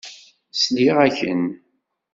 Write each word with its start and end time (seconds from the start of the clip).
Sliɣ-ak-n. 0.53 1.43